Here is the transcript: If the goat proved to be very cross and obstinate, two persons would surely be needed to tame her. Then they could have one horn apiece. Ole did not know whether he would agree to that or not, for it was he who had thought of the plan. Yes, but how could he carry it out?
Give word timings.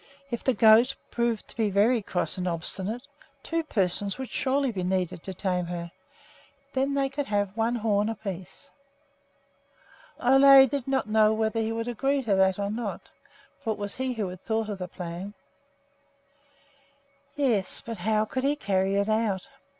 If 0.31 0.43
the 0.43 0.55
goat 0.55 0.95
proved 1.11 1.47
to 1.47 1.55
be 1.55 1.69
very 1.69 2.01
cross 2.01 2.35
and 2.39 2.47
obstinate, 2.47 3.05
two 3.43 3.61
persons 3.63 4.17
would 4.17 4.31
surely 4.31 4.71
be 4.71 4.81
needed 4.83 5.21
to 5.21 5.31
tame 5.35 5.67
her. 5.67 5.91
Then 6.73 6.95
they 6.95 7.07
could 7.07 7.27
have 7.27 7.55
one 7.55 7.75
horn 7.75 8.09
apiece. 8.09 8.71
Ole 10.19 10.65
did 10.65 10.87
not 10.87 11.07
know 11.07 11.33
whether 11.33 11.59
he 11.59 11.71
would 11.71 11.87
agree 11.87 12.23
to 12.23 12.33
that 12.33 12.57
or 12.57 12.71
not, 12.71 13.11
for 13.59 13.73
it 13.73 13.77
was 13.77 13.93
he 13.97 14.13
who 14.13 14.27
had 14.29 14.43
thought 14.43 14.69
of 14.69 14.79
the 14.79 14.87
plan. 14.87 15.35
Yes, 17.35 17.79
but 17.79 17.97
how 17.99 18.25
could 18.25 18.43
he 18.43 18.55
carry 18.55 18.95
it 18.95 19.07
out? 19.07 19.49